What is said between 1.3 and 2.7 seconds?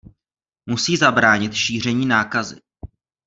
šíření nákazy.